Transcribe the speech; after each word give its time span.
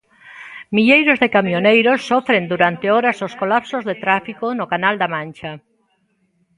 Milleiros 0.75 1.17
de 1.23 1.29
camioneiros 1.35 1.99
sofren 2.09 2.43
durante 2.53 2.87
horas 2.95 3.17
os 3.27 3.33
colapsos 3.41 3.83
de 3.89 3.95
tráfico 4.03 4.45
no 4.59 4.65
Canal 4.73 4.95
da 5.01 5.11
Mancha. 5.15 5.51